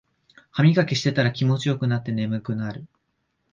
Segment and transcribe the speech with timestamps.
[0.49, 2.87] ハミガキしてたら気持ちよくなって眠くなる